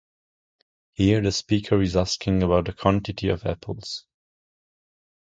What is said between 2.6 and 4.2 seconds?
the quantity of apples.